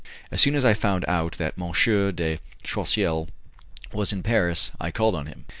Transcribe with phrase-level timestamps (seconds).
[0.31, 1.71] As soon as I found out that M.
[2.15, 3.29] de Choiseul
[3.93, 5.45] was in Paris I called on him.